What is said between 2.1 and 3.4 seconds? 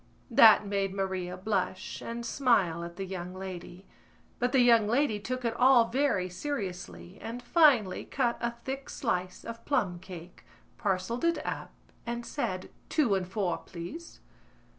smile at the young